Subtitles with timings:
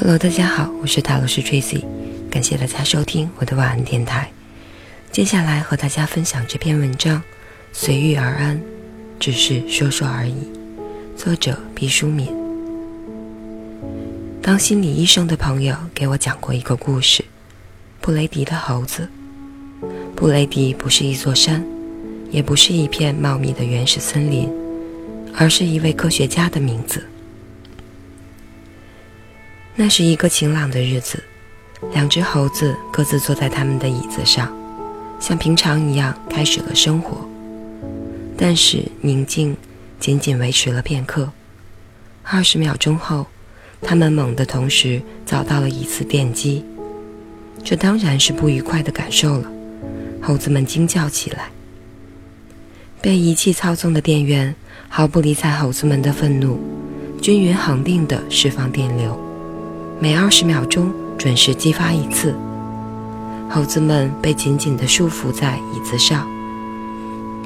[0.00, 1.82] Hello，大家好，我是塔罗斯 Tracy，
[2.30, 4.30] 感谢大家收听我的晚安电台。
[5.10, 7.20] 接下来和大家分享这篇文章：
[7.72, 8.62] 随遇而安，
[9.18, 10.34] 只是说说而已。
[11.16, 12.28] 作者毕淑敏。
[14.40, 17.24] 当心理医生的朋友给我讲过一个故事：
[18.00, 19.08] 布雷迪的猴子。
[20.14, 21.66] 布雷迪不是一座山，
[22.30, 24.48] 也不是一片茂密的原始森林，
[25.34, 27.02] 而是一位科学家的名字。
[29.80, 31.22] 那是一个晴朗的日子，
[31.92, 34.52] 两只猴子各自坐在他们的椅子上，
[35.20, 37.24] 像平常一样开始了生活。
[38.36, 39.56] 但是宁静
[40.00, 41.30] 仅仅维持了片刻。
[42.24, 43.24] 二十秒钟后，
[43.80, 46.64] 他们猛地同时遭到了一次电击，
[47.62, 49.48] 这当然是不愉快的感受了。
[50.20, 51.50] 猴子们惊叫起来。
[53.00, 54.52] 被仪器操纵的电源
[54.88, 56.58] 毫不理睬猴子们的愤怒，
[57.22, 59.27] 均匀恒定地释放电流。
[60.00, 62.32] 每二十秒钟准时激发一次，
[63.50, 66.24] 猴子们被紧紧地束缚在椅子上，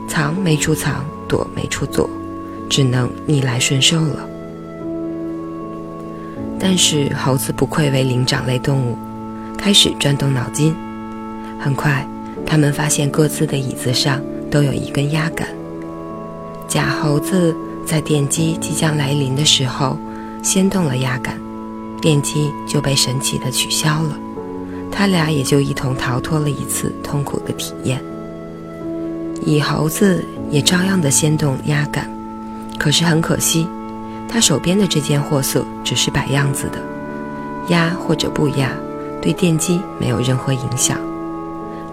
[0.06, 2.08] 藏没处藏，躲没处躲，
[2.68, 4.28] 只能逆来顺受了。
[6.60, 8.98] 但是猴子不愧为灵长类动物，
[9.56, 10.76] 开始转动脑筋。
[11.58, 12.06] 很快，
[12.44, 15.48] 他们发现各自的椅子上都有一根压杆。
[16.68, 17.56] 假猴子
[17.86, 19.96] 在电击即将来临的时候，
[20.42, 21.40] 先动了压杆。
[22.02, 24.18] 电击就被神奇的取消了，
[24.90, 28.02] 他俩也就一同逃脱了一次痛苦的体验。
[29.46, 32.10] 蚁猴子也照样的先动压杆，
[32.76, 33.68] 可是很可惜，
[34.28, 36.82] 他手边的这件货色只是摆样子的，
[37.68, 38.72] 压或者不压，
[39.20, 40.98] 对电击没有任何影响。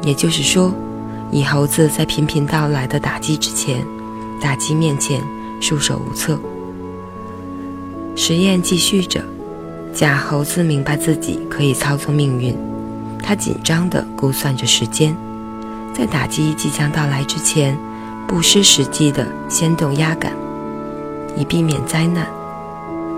[0.02, 0.74] 也就是说，
[1.32, 3.86] 蚁猴子在频频到来的打击之前，
[4.42, 5.22] 打击面前
[5.62, 6.40] 束手无策。
[8.16, 9.24] 实验继续着。
[9.94, 12.56] 假猴子明白自己可以操纵命运，
[13.22, 15.16] 他紧张地估算着时间，
[15.94, 17.78] 在打击即将到来之前，
[18.28, 20.32] 不失时机地先动压杆，
[21.36, 22.26] 以避免灾难。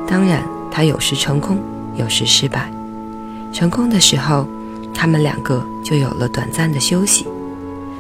[0.08, 1.60] 当然，他有时成功，
[1.96, 2.72] 有时失败。
[3.54, 4.48] 成功的时候，
[4.94, 7.26] 他们两个就有了短暂的休息；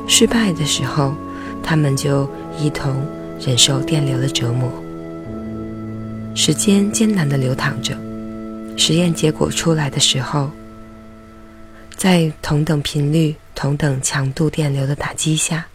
[0.07, 1.13] 失败的时候，
[1.61, 2.27] 他们就
[2.57, 3.05] 一同
[3.39, 4.71] 忍受电流的折磨。
[6.33, 7.95] 时间艰难地流淌着。
[8.77, 10.49] 实验结果出来的时候，
[11.95, 15.65] 在同等频率、同等强度电流的打击下，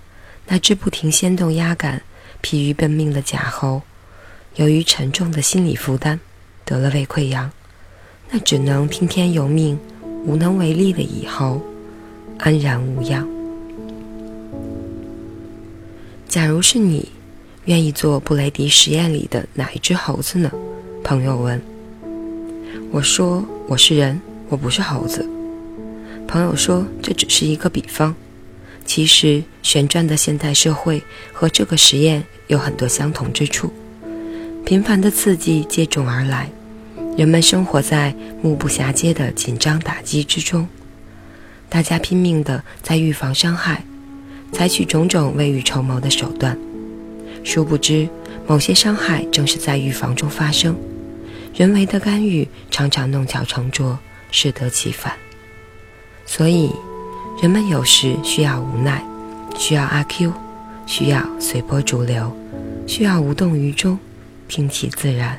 [0.49, 2.03] 那只不停掀动压杆、
[2.41, 3.81] 疲于奔命的假猴，
[4.57, 6.19] 由于沉重的心理负担，
[6.65, 7.49] 得了胃溃疡；
[8.31, 9.79] 那只能听天由命、
[10.25, 11.61] 无能为力的蚁猴，
[12.39, 13.27] 安然无恙。
[16.29, 17.09] 假如是你，
[17.67, 20.51] 愿意做布雷迪实验里的哪一只猴子呢？
[21.05, 21.76] 朋友问。
[22.91, 25.29] 我说我是人，我不是猴子。
[26.27, 28.15] 朋友说这只是一个比方。
[28.85, 31.03] 其实旋转的现代社会
[31.33, 33.73] 和这个实验有很多相同之处。
[34.65, 36.49] 频繁的刺激接踵而来，
[37.17, 40.69] 人们生活在目不暇接的紧张打击之中。
[41.69, 43.85] 大家拼命的在预防伤害，
[44.53, 46.57] 采取种种未雨绸缪的手段。
[47.43, 48.09] 殊不知，
[48.47, 50.77] 某些伤害正是在预防中发生。
[51.57, 53.99] 人为的干预常常弄巧成拙，
[54.31, 55.15] 适得其反。
[56.27, 56.71] 所以，
[57.41, 59.03] 人们有时需要无奈，
[59.57, 60.35] 需要阿 Q，
[60.87, 62.37] 需要随波逐流，
[62.87, 63.99] 需要无动于衷，
[64.47, 65.39] 听其自然。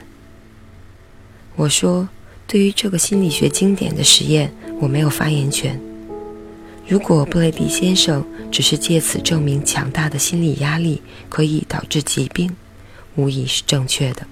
[1.56, 2.10] 我说，
[2.48, 5.80] 对于这个心理学经典的实验，我没有发言权。
[6.88, 12.56] 如果布雷迪先生只是借此证明强大的心理压力可以导致疾病，
[13.16, 14.26] 无疑是正确的。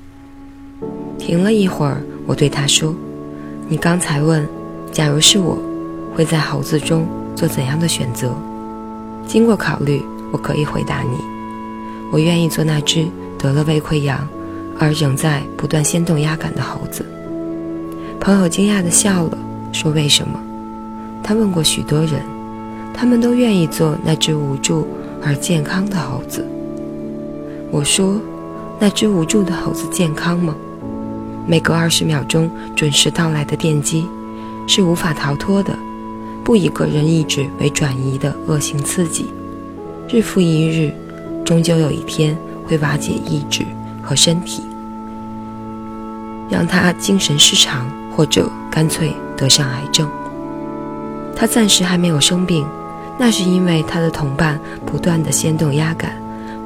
[1.25, 2.93] 停了一会儿，我对他说
[3.67, 4.47] ：“你刚才问，
[4.91, 5.57] 假如是我，
[6.13, 8.31] 会在猴子中做怎样的选择？
[9.25, 11.17] 经过考虑，我可以回答你，
[12.11, 13.07] 我愿意做那只
[13.39, 14.19] 得了胃溃疡
[14.77, 17.03] 而仍在不断掀动压杆的猴子。”
[18.21, 19.35] 朋友惊讶地笑了，
[19.71, 20.39] 说：“为什么？”
[21.25, 22.21] 他问过许多人，
[22.93, 24.87] 他们都愿意做那只无助
[25.23, 26.45] 而健康的猴子。
[27.71, 28.21] 我说
[28.77, 30.55] ：“那只无助的猴子健康吗？”
[31.47, 34.07] 每隔二十秒钟准时到来的电击，
[34.67, 35.77] 是无法逃脱的，
[36.43, 39.27] 不以个人意志为转移的恶性刺激，
[40.09, 40.91] 日复一日，
[41.45, 43.63] 终究有一天会瓦解意志
[44.01, 44.63] 和身体，
[46.49, 50.09] 让他精神失常，或者干脆得上癌症。
[51.35, 52.65] 他暂时还没有生病，
[53.19, 56.11] 那是因为他的同伴不断的掀动压杆，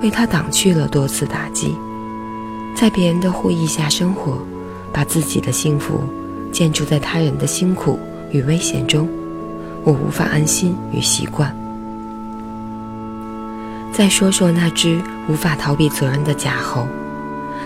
[0.01, 1.75] 为他挡去了多次打击，
[2.75, 4.37] 在别人的护翼下生活。
[4.91, 6.01] 把自己的幸福
[6.51, 7.99] 建筑在他人的辛苦
[8.31, 9.07] 与危险中，
[9.83, 11.55] 我无法安心与习惯。
[13.93, 16.87] 再说说那只无法逃避责任的假猴，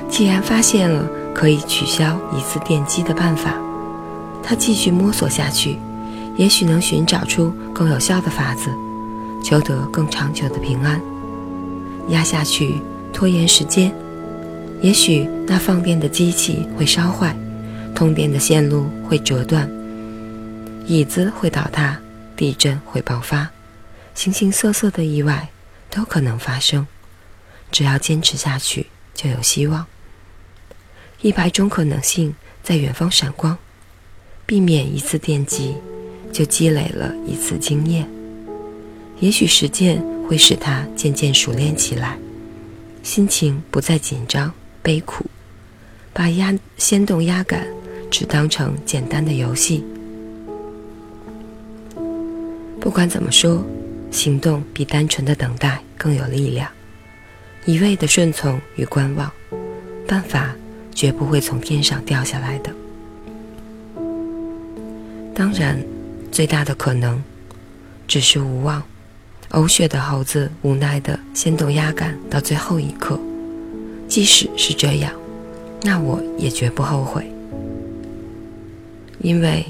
[0.10, 3.56] 既然发现了可以取消一次电击的办法，
[4.42, 5.78] 他继续摸索下去，
[6.36, 8.70] 也许能寻找出更有效的法子，
[9.44, 11.00] 求得更长久的平安。
[12.10, 12.82] 压下去，
[13.14, 13.94] 拖延时间。
[14.84, 17.34] 也许那放电的机器会烧坏，
[17.96, 19.72] 通电的线路会折断，
[20.86, 21.98] 椅子会倒塌，
[22.36, 23.50] 地震会爆发，
[24.14, 25.48] 形形色色的意外
[25.90, 26.86] 都可能发生。
[27.72, 29.86] 只要坚持下去，就有希望。
[31.22, 33.58] 一百种可能性在远方闪光，
[34.46, 35.78] 避免一次电击，
[36.34, 38.06] 就积累了一次经验。
[39.22, 42.18] 也许实践会使他渐渐熟练起来，
[43.02, 44.54] 心情不再紧张。
[44.84, 45.26] 悲苦，
[46.12, 47.66] 把压先动压杆
[48.12, 49.84] 只当成简单的游戏。
[52.80, 53.64] 不管怎么说，
[54.12, 56.70] 行动比单纯的等待更有力量。
[57.66, 59.32] 一味的顺从与观望，
[60.06, 60.54] 办法
[60.94, 62.70] 绝不会从天上掉下来的。
[65.34, 65.82] 当然，
[66.30, 67.24] 最大的可能
[68.06, 68.84] 只是无望。
[69.52, 73.18] 呕血的猴子无奈的先动压杆到最后一刻。
[74.14, 75.12] 即使是这样，
[75.82, 77.26] 那我也绝不后悔，
[79.24, 79.66] 因为，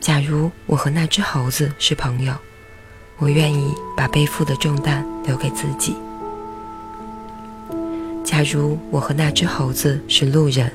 [0.00, 2.34] 假如我和那只猴子是朋友，
[3.16, 5.92] 我愿意把背负的重担留给自己；
[8.24, 10.72] 假如我和那只猴子是路人，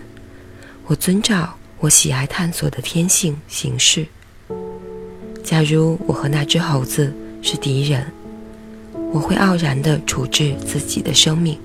[0.86, 4.06] 我遵照我喜爱探索的天性行事；
[5.44, 8.10] 假如我和那只猴子是敌人，
[9.12, 11.60] 我会傲然地处置自己的生命。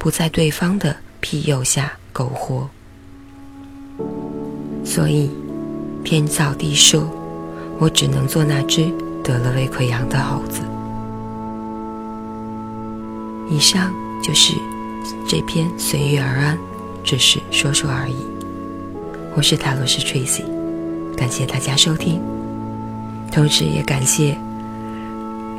[0.00, 2.66] 不在对方的庇佑下苟活，
[4.82, 5.30] 所以
[6.02, 7.06] 天造地设，
[7.78, 8.90] 我只能做那只
[9.22, 10.62] 得了胃溃疡的猴子。
[13.50, 13.92] 以上
[14.22, 14.54] 就是
[15.28, 16.58] 这篇随遇而安，
[17.04, 18.16] 只是说说而已。
[19.36, 20.44] 我是塔罗斯 Tracy，
[21.14, 22.22] 感谢大家收听，
[23.30, 24.34] 同时也感谢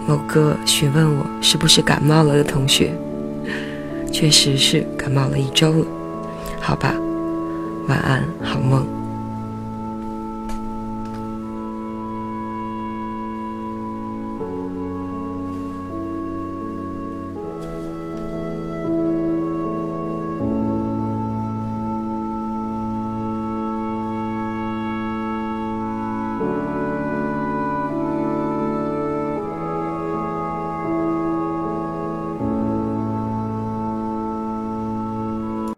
[0.08, 2.92] 某个询问我是不是感冒了的同学。
[4.12, 5.86] 确实是感冒了一周了，
[6.60, 6.94] 好吧，
[7.88, 9.01] 晚安，好梦。